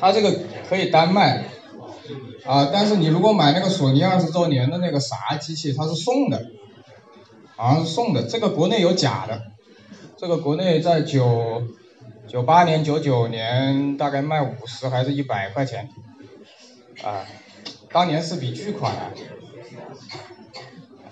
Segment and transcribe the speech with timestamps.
[0.00, 0.34] 它这个
[0.68, 1.44] 可以单卖，
[2.46, 6.46] 啊，但是你如果买那个索尼二十周年的那个啥机器，它是送的，
[7.56, 8.22] 好像是送的。
[8.22, 9.42] 这个国内有假的，
[10.16, 11.62] 这个国内在九
[12.26, 15.90] 九八年、九九年大概卖五十还是一百块钱，
[17.04, 17.26] 啊，
[17.92, 19.12] 当年是笔巨款啊，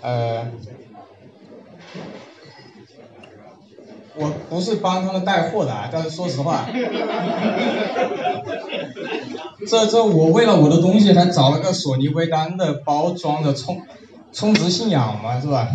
[0.01, 0.51] 呃。
[4.19, 6.65] 我不是帮他们带货的，啊但是说实话，
[9.65, 13.81] 这这我为了我的东西还找了个索尼微单的包装的充
[14.33, 15.69] 充值信仰嘛，是吧？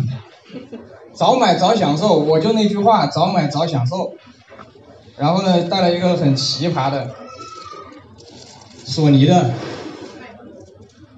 [1.13, 4.13] 早买早享受，我就那句话，早买早享受。
[5.17, 7.15] 然后呢，带了一个很奇葩的
[8.85, 9.53] 索尼的，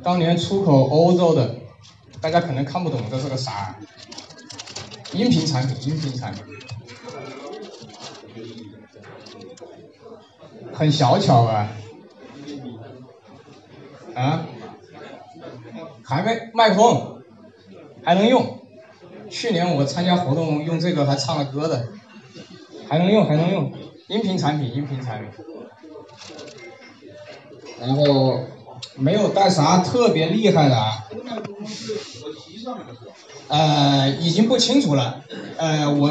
[0.04, 1.56] 当年出口欧洲的，
[2.22, 3.76] 大家可能看不懂这是个啥，
[5.14, 6.44] 音频产品，音频产品。
[10.74, 11.70] 很小巧啊？
[14.16, 14.46] 啊？
[16.04, 17.22] 还没麦克风，
[18.04, 18.60] 还能用。
[19.30, 21.90] 去年我参加活动用这个还唱了歌的，
[22.88, 23.74] 还能用还能用。
[24.08, 25.30] 音频产品音频产品。
[27.82, 28.40] 然后
[28.96, 30.78] 没有带啥特别厉害的。
[30.78, 31.08] 啊。
[33.50, 35.24] 呃，已经不清楚了。
[35.58, 36.10] 呃，我。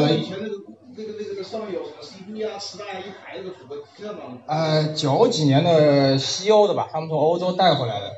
[1.45, 4.39] 上面有什么 CD 啊、磁带一排的组合这吗？
[4.47, 8.13] 呃，九几年的西欧的吧，他们从欧洲带回来的。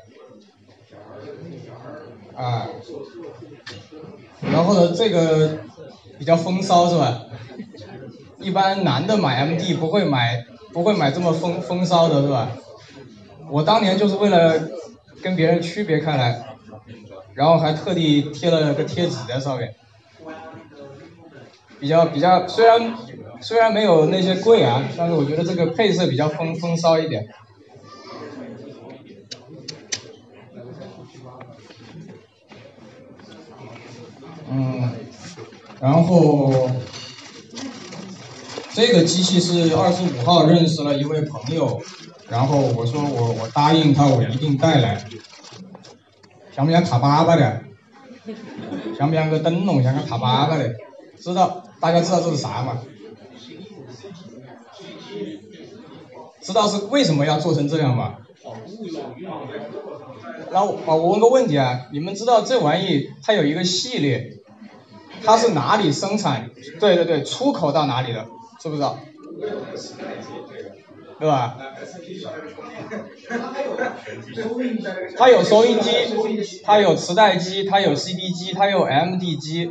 [2.35, 2.69] 啊。
[4.41, 5.59] 然后呢，这个
[6.17, 7.25] 比较风骚是吧？
[8.39, 12.49] 一般男的买 MD 不会买，不会买这么风风骚的是吧？
[13.49, 14.69] 我当年就是为了
[15.21, 16.55] 跟别人区别开来，
[17.33, 19.75] 然后还特地贴了个贴纸在上面。
[21.79, 22.93] 比较比较，虽然
[23.41, 27.25] 虽然没有那些贵啊，但是我觉得这个配色比较风风骚一点。
[34.51, 34.91] 嗯，
[35.79, 36.69] 然后
[38.73, 41.79] 这个机器是二十五号认识了一位朋友，
[42.29, 45.05] 然后我说我我答应他我一定带来，
[46.51, 47.61] 像不像塔粑粑的？
[48.97, 49.81] 像不像个灯笼？
[49.81, 50.73] 像个塔粑粑的？
[51.21, 51.63] 知道？
[51.79, 52.81] 大家知道这是啥吗？
[56.41, 58.17] 知道是为什么要做成这样吗？
[60.51, 64.39] 然后我问个问题啊，你们知道这玩意它有一个系列，
[65.23, 66.49] 它是哪里生产？
[66.79, 68.25] 对对对，出口到哪里的？
[68.59, 68.99] 知不知道？
[71.19, 71.57] 对吧？
[75.17, 75.91] 它有收音机，
[76.63, 79.69] 它有磁带机，它有 CD 机，它有 MD 机。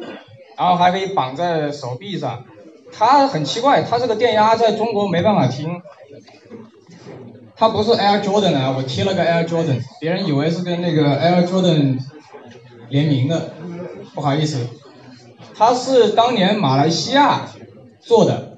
[0.59, 2.45] 然后还可以绑在手臂上，
[2.93, 5.81] 它很奇怪，它这个电压在中国没办法听，
[7.55, 12.01] 它不是 Air Jordan 啊，我贴了个 Air Jordan，别人以为是跟那个 Air Jordan
[12.89, 13.53] 联名的，
[14.17, 14.67] 不好意思，
[15.55, 17.43] 它是当年马来西亚
[18.01, 18.57] 做的，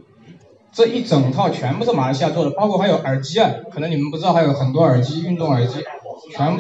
[0.73, 5.85] 这一整套全部是马来西亚做的，包括还有耳机啊，可能你们不知道，还有很多耳机，运动耳机，
[6.33, 6.59] 全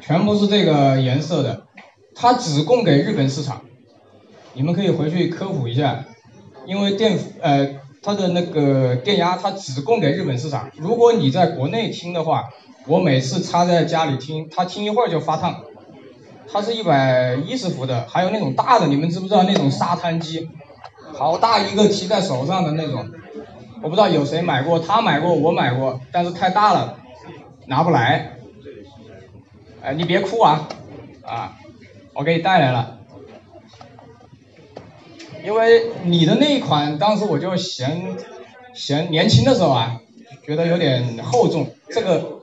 [0.00, 1.62] 全部是这个颜色的，
[2.16, 3.62] 它只供给日本市场。
[4.54, 6.04] 你们可以回去科普一下，
[6.66, 7.68] 因为电呃
[8.02, 12.50] 它的那个电压它只供给日本市场，如果你在国内听的话，
[12.86, 15.62] 我每次插在家里听，它听一会儿就发烫。
[16.52, 20.48] 它是一百一十伏的，还有那种大的，你们知不知道那种沙滩机，
[21.12, 23.08] 好大一个提在手上的那种，
[23.82, 26.98] 我不知道有谁买过，他买过，我买过，但是太大了，
[27.66, 28.32] 拿不来。
[29.82, 30.68] 哎，你别哭啊，
[31.22, 31.56] 啊，
[32.14, 32.99] 我给你带来了。
[35.44, 38.16] 因为你的那一款，当时我就嫌
[38.74, 40.00] 嫌年轻的时候啊，
[40.46, 41.68] 觉得有点厚重。
[41.88, 42.40] 这个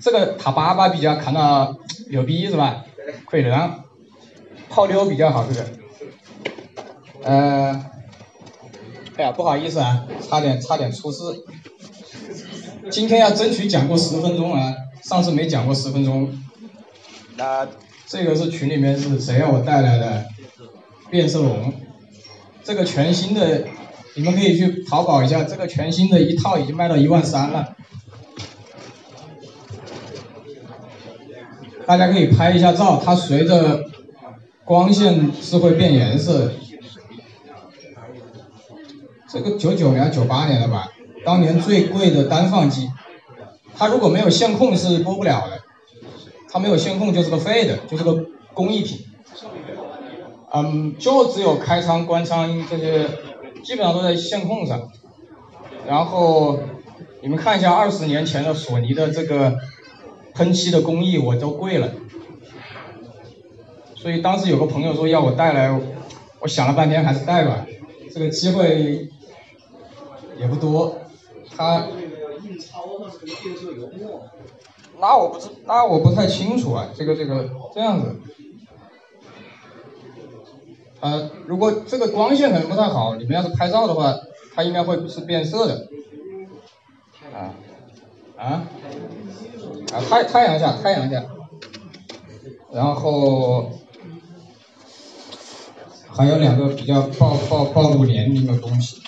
[0.00, 1.76] 这个塔巴巴比较看到
[2.10, 2.84] 牛逼是吧？
[3.26, 3.44] 可以
[4.68, 5.66] 泡妞比较好这个。
[7.22, 7.84] 呃，
[9.16, 11.22] 哎呀，不好意思啊，差点差点出事。
[12.90, 16.38] 今天要争取讲过十分钟啊，上次没讲过十分钟。
[17.36, 17.66] 那
[18.06, 20.24] 这个是群里面是谁让我带来的？
[21.10, 21.72] 变色龙。
[22.68, 23.64] 这个全新的，
[24.14, 27.74] 你们可以去淘宝一下，这个全新的一套已经卖到一万三了。
[31.86, 33.86] 大家可以拍一下照，它随着
[34.66, 36.52] 光线是会变颜色。
[39.32, 40.92] 这个九九年、九八年的吧，
[41.24, 42.90] 当年最贵的单放机，
[43.78, 45.62] 它如果没有线控是播不了的，
[46.52, 49.06] 它没有线控就是个废的，就是个工艺品。
[50.50, 53.06] 嗯，就只有开仓、关仓这些，
[53.62, 54.90] 基本上都在线控上。
[55.86, 56.58] 然后
[57.20, 59.58] 你们看一下二十年前的索尼的这个
[60.34, 61.92] 喷漆的工艺，我都跪了。
[63.94, 65.78] 所以当时有个朋友说要我带来，
[66.40, 67.66] 我想了半天还是带吧，
[68.14, 69.10] 这个机会
[70.38, 70.98] 也不多。
[71.54, 71.86] 他
[75.00, 78.16] 那我不知，那我不太清楚啊，这个这个这样子。
[81.00, 84.18] 呃，如果这个光线可能不太好，你们要是拍照的话，
[84.54, 85.88] 它应该会是变色的。
[87.32, 87.54] 啊
[88.36, 88.44] 啊
[89.92, 90.00] 啊！
[90.08, 91.24] 太太阳下，太阳下，
[92.72, 93.70] 然后
[96.08, 99.02] 还有两个比较暴暴暴露年龄的东西。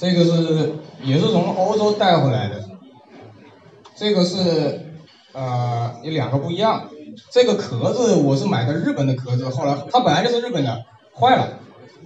[0.00, 0.72] 这个是
[1.04, 2.64] 也是从欧洲带回来的，
[3.94, 4.94] 这个是
[5.34, 6.88] 呃有两个不一样，
[7.30, 11.58] 这个壳子我是买的日本的壳子，后来它本来就是日本的，坏了，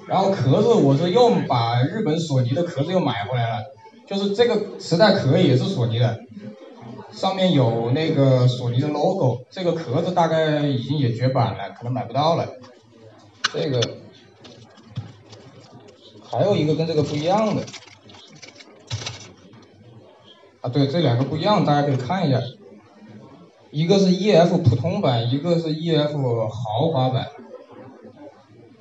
[0.09, 3.67] 然后壳子我是又把日本索尼的壳子又买回来了，
[4.09, 6.19] 就是这个磁带壳也是索尼的，
[7.13, 12.49] 上面有那个索尼的 logo，这个壳子大概已经也绝版了，可能买不到了，
[13.53, 13.81] 这个
[16.29, 17.63] 还有一个跟这个不一样的。
[20.65, 22.41] 啊，对，这两个不一样，大家可以看一下，
[23.71, 27.27] 一个是 EF 普通版，一个是 EF 豪华版，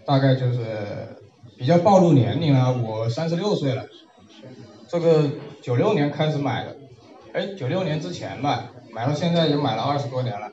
[0.06, 1.18] 大概就是
[1.57, 2.71] 比较暴露年龄了。
[2.71, 3.83] 我三十六岁了，
[4.88, 5.30] 这个
[5.62, 6.77] 九六年开始买的，
[7.33, 10.47] 哎，九六年之前吧，买到现在也买了二十多年了。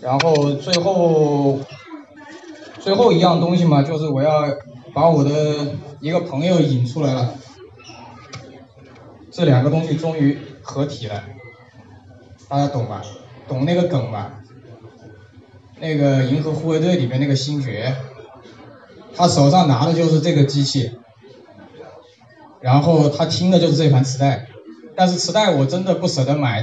[0.00, 1.58] 然后最后
[2.78, 4.44] 最后一样东西嘛，就是我要
[4.94, 7.34] 把我的一个朋友引出来了。
[9.40, 11.24] 这两个东西终于合体了，
[12.46, 13.02] 大家懂吧？
[13.48, 14.42] 懂那个梗吧？
[15.78, 17.96] 那个《银河护卫队》里面那个星爵，
[19.16, 20.90] 他手上拿的就是这个机器，
[22.60, 24.46] 然后他听的就是这盘磁带，
[24.94, 26.62] 但是磁带我真的不舍得买，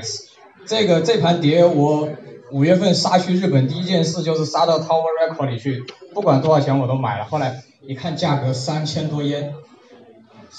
[0.68, 2.08] 这个这盘碟我
[2.52, 5.84] 五月份杀去日本第一件事就是杀到 Tower Record 里去，
[6.14, 9.56] 不管多少钱我都买了，后来一看价格三千多烟。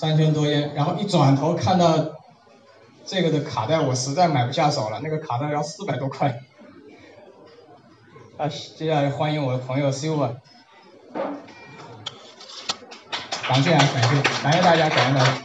[0.01, 1.93] 三千多烟，然后一转头看到
[3.05, 5.01] 这个的卡带，我实在买不下手了。
[5.03, 6.41] 那个卡带要四百多块。
[8.37, 10.37] 啊，接下来欢迎我的朋友 Silver，
[13.43, 15.45] 感谢啊，感谢，感谢大家，感谢大家。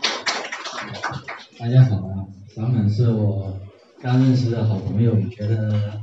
[1.58, 3.58] 大家好啊，咱们是我
[4.04, 6.00] 刚认识的好朋友，觉得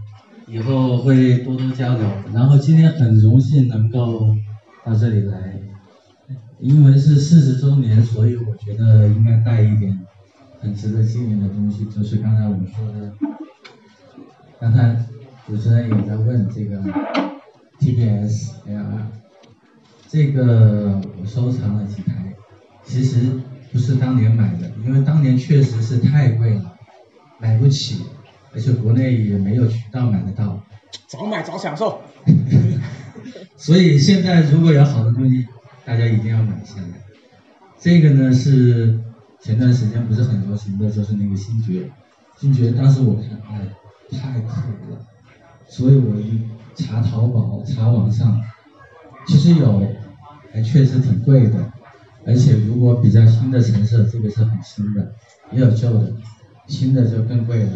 [0.49, 2.05] 以后会多多交流。
[2.35, 4.35] 然后今天很荣幸能够
[4.85, 5.39] 到这里来。
[6.59, 9.99] 因为是四十周年，所以我觉得应该带一点
[10.61, 13.13] 很值得纪念的东西，就是刚才我们说的，
[14.61, 14.95] 刚才
[15.47, 16.83] 主持人也在问这个
[17.79, 19.07] T P S L R，
[20.07, 22.35] 这个我收藏了几台，
[22.85, 23.41] 其实
[23.73, 26.77] 不是当年买的，因为当年确实是太贵了，
[27.39, 28.05] 买不起，
[28.53, 30.63] 而且国内也没有渠道买得到。
[31.07, 32.03] 早买早享受。
[33.57, 35.47] 所以现在如果有好的东西。
[35.85, 36.89] 大家一定要买下来。
[37.79, 39.01] 这个呢是
[39.41, 41.91] 前段时间不是很流行的，就是那个星爵。
[42.39, 43.67] 星爵当时我看，哎，
[44.11, 44.99] 太酷了。
[45.69, 46.41] 所以我一
[46.75, 48.41] 查淘宝、查网上，
[49.27, 49.87] 其实有，
[50.53, 51.73] 还确实挺贵的。
[52.27, 55.15] 而且如果比较新的成色，这个是很新的，
[55.53, 56.13] 也有旧的，
[56.67, 57.73] 新的就更贵了。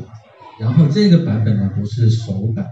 [0.61, 2.71] 然后这个版本呢不是首版，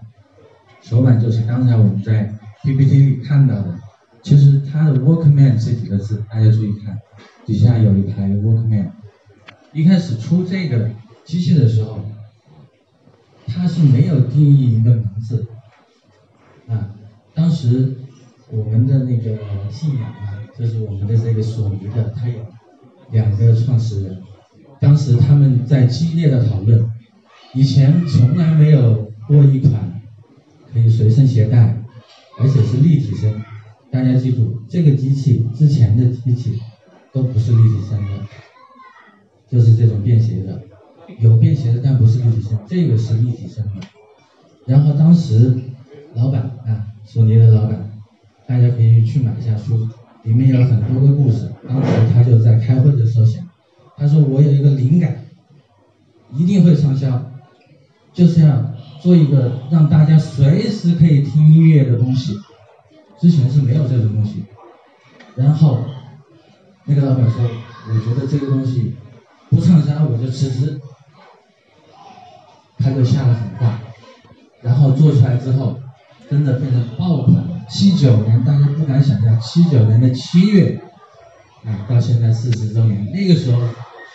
[0.82, 3.78] 首版就是刚才我们在 PPT 里看到的。
[4.22, 6.98] 其实它的 Walkman 这几个字，大家注意看，
[7.44, 8.90] 底下有一排 Walkman。
[9.72, 10.90] 一开始出这个
[11.24, 11.98] 机器的时候，
[13.46, 15.46] 它是没有定义一个名字，
[16.68, 16.94] 啊，
[17.34, 17.96] 当时
[18.50, 19.38] 我们的那个
[19.70, 22.36] 信仰啊，就是我们的这个索尼的，它有
[23.10, 24.22] 两个创始人，
[24.78, 26.88] 当时他们在激烈的讨论，
[27.54, 30.00] 以前从来没有过一款
[30.72, 31.82] 可以随身携带，
[32.38, 33.42] 而且是立体声。
[33.92, 36.58] 大家记住，这个机器之前的机器
[37.12, 38.10] 都不是立体声的，
[39.50, 40.62] 就是这种便携的，
[41.18, 43.86] 有便携的，但不是立体声，这个是立体声的。
[44.64, 45.54] 然后当时
[46.14, 47.92] 老板啊，索尼的老板，
[48.46, 49.86] 大家可以去买一下书，
[50.22, 51.52] 里面有很多个故事。
[51.68, 53.46] 当时他就在开会的时候想，
[53.98, 55.22] 他说我有一个灵感，
[56.32, 57.30] 一定会畅销，
[58.14, 62.38] 就是要做一个让大家随时可以听音乐的东西。
[63.22, 64.44] 之前是没有这种东西，
[65.36, 65.78] 然后
[66.84, 67.40] 那个老板说
[67.88, 68.96] ：“我觉得这个东西
[69.48, 70.80] 不畅销，我就辞职。”
[72.78, 73.78] 他就下了狠话，
[74.60, 75.78] 然后做出来之后，
[76.28, 77.44] 真的变成爆款。
[77.70, 80.82] 七九年大家不敢想象，七九年的七月，
[81.64, 83.62] 啊，到现在四十周年，那个时候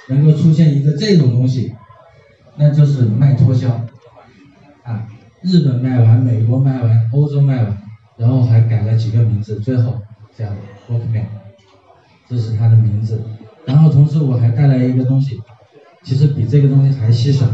[0.10, 1.74] 能够出现一个这种东西，
[2.58, 3.70] 那就是卖脱销，
[4.84, 5.08] 啊，
[5.42, 7.78] 日本卖完，美国卖完，欧洲卖完，
[8.18, 10.02] 然后还改了几个名字，最后
[10.36, 10.46] 叫
[10.90, 11.26] Walkman，
[12.28, 13.24] 这是它的名字。
[13.66, 15.42] 然后同时我还带来一个东西，
[16.04, 17.46] 其实比这个东西还稀少，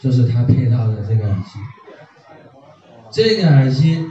[0.00, 1.58] 就是它配套的这个耳机，
[3.10, 4.06] 这个耳机。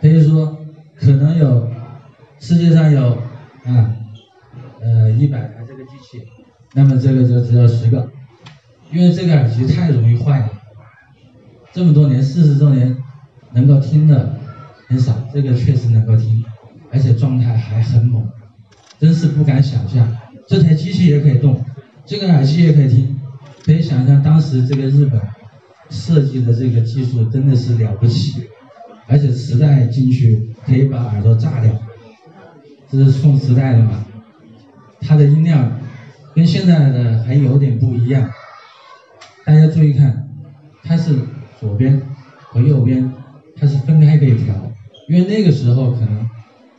[0.00, 0.58] 可以说，
[1.00, 1.70] 可能有
[2.38, 3.12] 世界上有
[3.64, 3.96] 啊，
[4.82, 6.22] 呃一百台这个机器，
[6.74, 8.10] 那么这个就只有十个，
[8.92, 10.50] 因为这个耳机太容易坏了。
[11.72, 12.94] 这么多年，四十周年，
[13.52, 14.38] 能够听的
[14.94, 16.44] 很少，这个确实能够听，
[16.92, 18.24] 而且状态还很猛，
[19.00, 20.16] 真是不敢想象。
[20.46, 21.64] 这台机器也可以动，
[22.06, 23.18] 这个耳机也可以听，
[23.64, 25.20] 可以想象当时这个日本
[25.90, 28.46] 设计的这个技术真的是了不起。
[29.08, 31.72] 而且磁带进去可以把耳朵炸掉，
[32.88, 34.06] 这是送磁带的嘛？
[35.00, 35.80] 它的音量
[36.36, 38.30] 跟现在的还有点不一样，
[39.44, 40.28] 大家注意看，
[40.84, 41.18] 它是
[41.58, 42.00] 左边
[42.44, 43.12] 和右边
[43.56, 44.54] 它是分开可以调，
[45.08, 46.28] 因为那个时候可能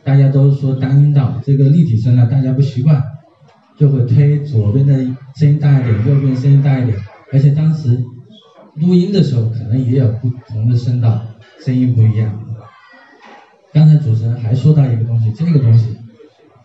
[0.04, 3.02] 大家都说单音道这个立体声呢，大家不习惯，
[3.78, 4.94] 就会推左边的
[5.34, 6.96] 声音大一点，右边声音大一点，
[7.32, 8.02] 而且当时
[8.74, 11.22] 录音的时候可能也有不同的声道。
[11.64, 12.40] 声音不一样。
[13.72, 15.96] 刚才主持人还说到一个东西，这个东西，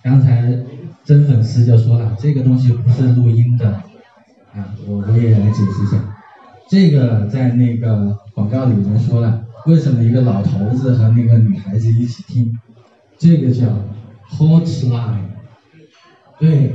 [0.04, 0.56] 刚才
[1.04, 3.68] 真粉丝就说了，这个东西不是录音的，
[4.54, 5.98] 啊，我我也来解释一下。
[6.70, 12.58] 这个在那个广告里面说了，为什么一个老头子和那个女孩子一起听？
[13.18, 13.66] 这个叫
[14.30, 15.26] hotline，
[16.40, 16.74] 对，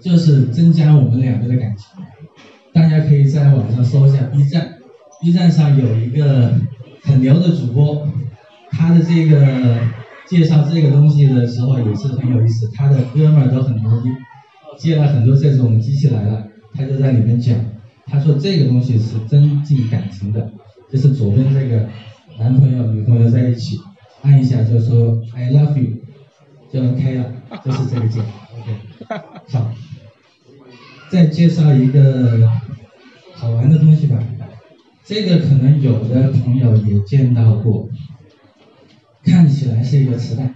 [0.00, 2.02] 就是增加我们两个的感情。
[2.72, 4.74] 大家可以在网上搜一下 B 站
[5.20, 6.52] ，B 站上有一个。
[7.02, 8.04] 很牛的主播，
[8.72, 9.78] 他的这个
[10.26, 14.10] 介绍这个东西的时候也是很有意思，他的哥们都很牛逼，
[14.76, 16.44] 借了很多这种机器来了，
[16.74, 17.56] 他就在里面讲，
[18.06, 20.50] 他说这个东西是增进感情的，
[20.90, 21.88] 就是左边这个
[22.38, 23.78] 男朋友女朋友在一起，
[24.22, 25.96] 按一下就说 I love you，
[26.72, 27.32] 就 OK 了，
[27.64, 29.72] 就是这个键，OK，好，
[31.10, 32.48] 再介绍一个
[33.32, 34.18] 好玩的东西吧。
[35.04, 37.88] 这个可能有的朋友也见到过，
[39.24, 40.52] 看起来是一个磁带，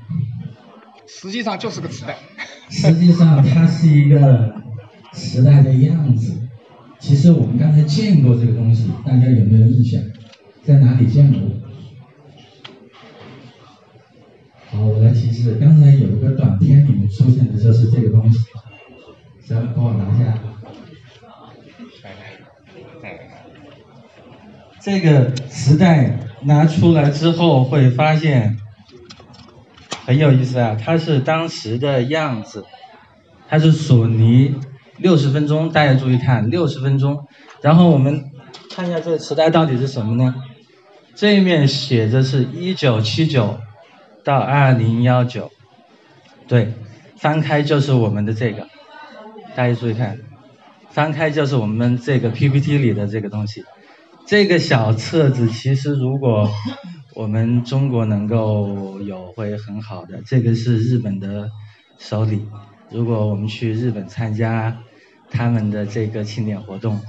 [1.06, 2.16] 实际上就是个磁带。
[2.68, 4.54] 实际上它是一个
[5.12, 6.36] 磁带的样子。
[7.00, 10.00] 其实我们刚才见过这个东西，大家有没有印象？
[10.64, 11.40] 在哪里见过？
[14.70, 18.38] 好，我来提示，刚才有一个短片里面出现的就是这个东西，
[19.42, 20.38] 行，帮我拿下。
[24.82, 28.56] 这个磁带拿出来之后会发现
[30.06, 32.64] 很有意思啊，它是当时的样子，
[33.48, 34.54] 它是索尼
[34.96, 37.26] 六十分钟，大家注意看六十分钟，
[37.60, 38.30] 然后我们
[38.70, 40.34] 看一下这个磁带到底是什么呢？
[41.14, 43.60] 这一面写着是一九七九
[44.24, 45.50] 到二零幺九，
[46.48, 46.72] 对，
[47.16, 48.68] 翻开就是我们的这个，
[49.54, 50.18] 大家注意看，
[50.90, 53.64] 翻开就是我们这个 PPT 里的这个东西。
[54.26, 56.48] 这个小册子其实，如果
[57.14, 60.22] 我们中国能够有，会很好的。
[60.24, 61.50] 这个是日本的
[61.98, 62.46] 手礼，
[62.90, 64.78] 如果我们去日本参加
[65.30, 67.00] 他们的这个庆典活动，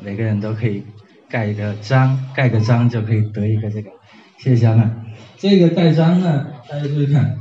[0.00, 0.84] 每个人都可以
[1.30, 3.90] 盖一个章，盖个章就可以得一个这个。
[4.38, 5.06] 谢谢小满。
[5.38, 7.38] 这个盖章呢，大家注意看，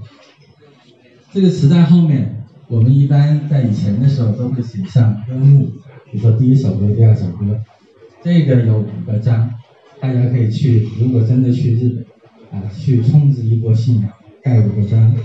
[1.34, 5.72] 这个磁带后面，我们一般在以前的时候都会写上歌目，
[6.12, 7.60] 比如说第一首歌、第二首歌。
[8.22, 9.56] 这个有五个章，
[10.00, 10.88] 大家可以去。
[11.00, 11.90] 如果真的去日
[12.52, 14.12] 本，啊，去充值一波信仰，
[14.44, 15.16] 盖五个章。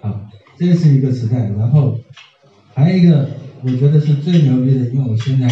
[0.00, 0.28] 好，
[0.58, 2.00] 这是一个磁带，然后
[2.74, 3.28] 还有一个，
[3.62, 5.46] 我觉得是最牛逼的，因为我现在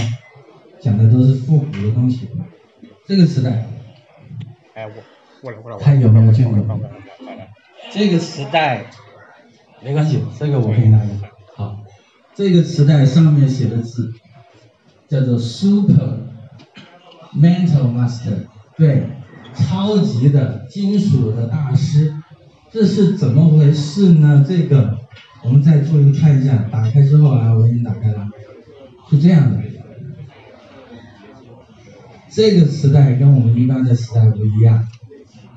[0.80, 2.28] 讲的都是复古的东西。
[3.06, 3.66] 这个时代，
[4.74, 4.92] 哎，我
[5.40, 6.80] 过来过来，看有没有见过？
[7.90, 8.86] 这个时代
[9.82, 11.30] 没关系，这个我可以拿一下。
[11.54, 11.78] 好，
[12.34, 14.12] 这个时代上面写的字
[15.08, 16.28] 叫做 Super。
[17.32, 19.04] Mental Master，对，
[19.54, 22.12] 超级的金属的大师，
[22.72, 24.44] 这是怎么回事呢？
[24.48, 24.98] 这个
[25.44, 28.28] 我们再做一个看一下，打开之后啊，我已经打开了，
[29.08, 29.62] 是这样的。
[32.30, 34.86] 这个磁带跟我们一般的磁带不一样，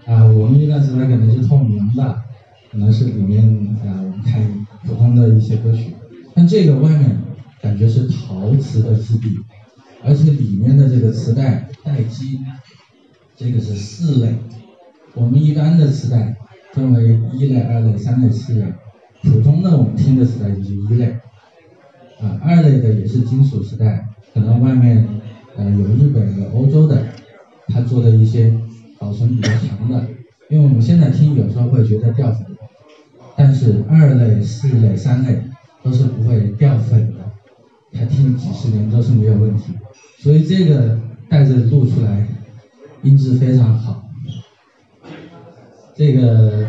[0.05, 2.23] 啊，我们一般磁带可能是透明的，
[2.71, 3.43] 可能是里面
[3.85, 4.41] 啊我们看
[4.83, 5.93] 普通的一些歌曲，
[6.33, 7.17] 但这个外面
[7.61, 9.29] 感觉是陶瓷的质地。
[10.05, 12.37] 而且里面的这个磁带待机，
[13.37, 14.35] 这个是四类。
[15.13, 16.35] 我们一般的磁带
[16.73, 18.65] 分为一类、二类、三类、四类，
[19.21, 21.05] 普通的我们听的磁带就是一类。
[22.19, 25.07] 啊，二类的也是金属磁带，可能外面
[25.55, 27.05] 呃有日本有欧洲的，
[27.67, 28.53] 他做的一些
[28.97, 30.07] 保存比较长的，
[30.49, 32.45] 因为我们现在听有时候会觉得掉粉，
[33.35, 35.41] 但是二类、四类、三类
[35.83, 37.19] 都是不会掉粉的，
[37.93, 39.73] 它听几十年都是没有问题，
[40.19, 42.27] 所以这个带着录出来，
[43.03, 44.03] 音质非常好。
[45.95, 46.65] 这个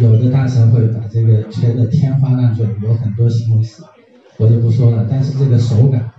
[0.00, 3.82] 有的大神会把这个吹得天花乱坠，有很多形容词。
[4.36, 6.10] 我就不说了，但是这个手感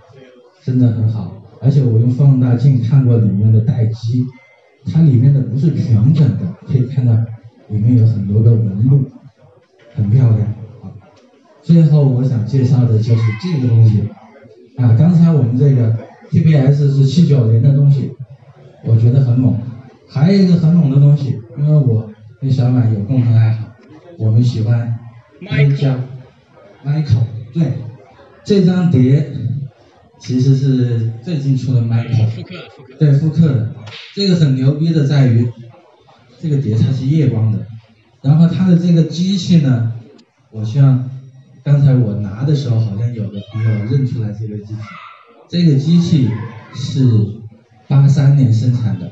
[0.62, 4.26] 真的很好，而且我用放大镜看过里面的待机，
[4.92, 7.14] 它里面的不是平整的，可以看到
[7.68, 9.04] 里面有很多的纹路，
[9.94, 10.40] 很漂亮
[10.82, 10.90] 啊。
[11.62, 14.02] 最后我想介绍的就是这个东西
[14.76, 15.96] 啊，刚才我们这个
[16.30, 18.10] TBS 是七九零的东西，
[18.84, 19.56] 我觉得很猛。
[20.08, 23.68] 还有一个很猛的东西，因为我跟小满有共同爱好，
[24.18, 24.98] 我们喜欢
[25.40, 27.62] Michael，Michael 对。
[28.44, 29.24] 这张碟
[30.22, 33.74] 其实是最近出的 Michael，复刻复刻，对复刻的。
[34.14, 35.50] 这个很牛逼的在于，
[36.40, 37.66] 这个碟它是夜光的，
[38.22, 39.92] 然后它的这个机器呢，
[40.52, 41.10] 我像
[41.64, 44.80] 刚才我拿的时候好像有的朋友认出来这个机器，
[45.48, 46.30] 这个机器
[46.72, 47.04] 是
[47.88, 49.10] 八三年生产的。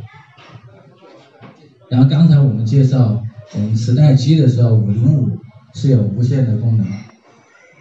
[1.88, 3.21] 然后刚才我们介绍
[3.55, 5.40] 我们磁带机的时候，五零五
[5.75, 6.87] 是有无线的功能，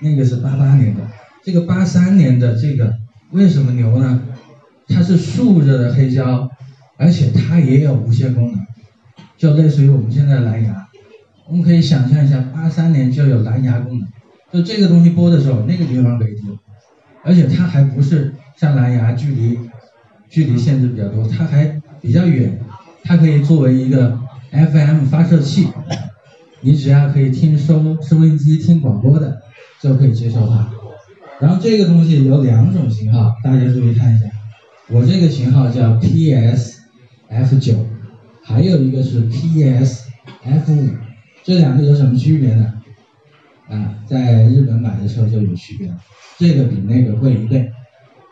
[0.01, 1.01] 那个是八八年的。
[1.43, 2.95] 这个八三年的这个
[3.31, 4.21] 为什么牛呢？
[4.87, 6.49] 它是竖着的黑胶，
[6.97, 8.59] 而且它也有无线功能，
[9.37, 10.87] 就类似于我们现在蓝牙。
[11.47, 14.07] 我们可以想象一下，八三年就有蓝牙功能，
[14.51, 16.57] 就这个东西播的时候，那个地方可以听，
[17.23, 19.59] 而且它还不是像蓝牙距离
[20.27, 22.59] 距离限制比较多，它还比较远，
[23.03, 24.19] 它可以作为一个
[24.51, 25.67] FM 发射器，
[26.61, 29.41] 你只要可以听收收音机听广播的，
[29.81, 30.78] 就可以接受它。
[31.39, 34.25] 然后这个东西有两种型号，大家注意看一下。
[34.89, 36.81] 我这个型号叫 PS
[37.29, 37.85] F 九，
[38.43, 40.09] 还有一个是 PS
[40.43, 40.89] F 五，
[41.43, 42.73] 这两个有什么区别呢？
[43.69, 45.97] 啊，在日本买的时候就有区别了，
[46.37, 47.71] 这个比那个贵一倍，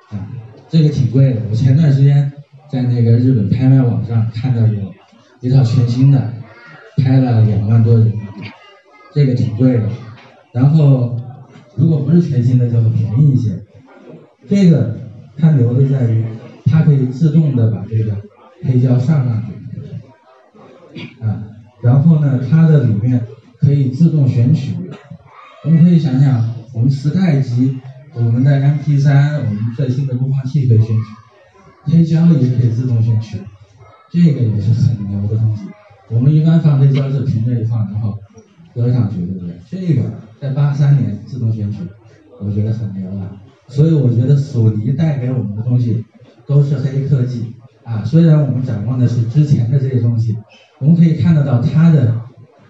[0.09, 0.27] 啊，
[0.69, 1.41] 这个挺贵的。
[1.49, 2.29] 我前段时间
[2.69, 4.93] 在那个日本拍卖网上看到有
[5.39, 6.33] 一套全新的，
[6.97, 8.49] 拍了两万多人民币，
[9.13, 9.83] 这个挺贵的。
[10.51, 11.17] 然后。
[11.77, 13.63] 如果不是全新的就会便宜一些，
[14.49, 14.97] 这个
[15.37, 16.25] 它牛的在于
[16.65, 18.17] 它可以自动的把这个
[18.63, 19.53] 黑胶上上去，
[21.23, 21.43] 啊，
[21.83, 23.23] 然后呢它的里面
[23.59, 24.73] 可以自动选取，
[25.63, 27.77] 我们可以想想我们磁带机、
[28.15, 31.03] 我们的 MP3、我们最新的播放器可以选取，
[31.83, 33.37] 黑胶也可以自动选取，
[34.11, 35.63] 这个也是很牛的东西。
[36.09, 38.17] 我们一般放黑胶是平着一放，然后
[38.73, 39.55] 搁上去，对不对？
[39.69, 40.26] 这个。
[40.39, 41.79] 在八三年自动选取，
[42.39, 43.41] 我觉得很牛了。
[43.67, 46.05] 所以我觉得索尼带给我们的东西
[46.45, 48.03] 都是黑科技啊。
[48.05, 50.37] 虽然我们展望的是之前的这些东西，
[50.79, 52.21] 我们可以看得到他的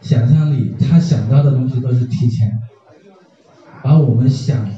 [0.01, 2.51] 想象力，他想到的东西都是提前，
[3.83, 4.69] 把我们想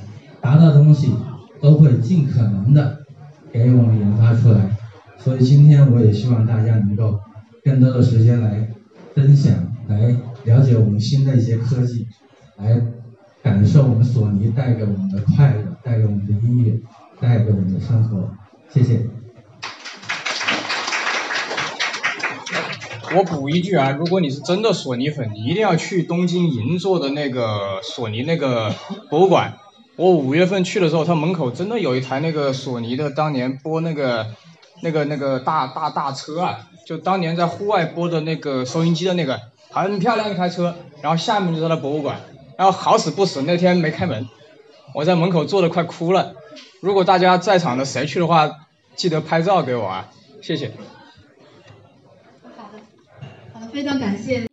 [0.42, 1.10] 达到的东西
[1.62, 3.00] 都会尽可能的
[3.52, 4.78] 给我们研发出来。
[5.18, 7.20] 所以今天我也希望大家能够
[7.64, 8.68] 更多的时间来
[9.14, 9.54] 分享，
[9.88, 12.08] 来了解我们新的一些科技。
[12.62, 12.80] 来
[13.42, 16.78] 感受我们索尼带给我们的快乐，带给我们的音乐，
[17.20, 18.30] 带给我们的生活。
[18.70, 19.00] 谢谢。
[23.16, 28.76] 我补一句啊，如果你是真的索尼粉，你一定要去东京银座的那个索尼那个
[29.10, 29.58] 博物馆。
[29.96, 34.28] 我五月份去的时候，它门口真的有一台那个索尼的当年播那个
[34.84, 39.40] 那个那个大大大车啊，就当年在户外播的那个收音机的那个，
[39.72, 40.76] 很漂亮一台车。
[41.02, 42.20] 然后下面就是它的博物馆。
[42.60, 44.28] 然后好死不死那天没开门，
[44.94, 46.34] 我在门口坐的快哭了。
[46.82, 48.52] 如果大家在场的谁去的话，
[48.98, 50.74] 记得拍照给我啊，谢谢。
[52.58, 52.80] 好的，
[53.54, 54.49] 好的，非常感谢。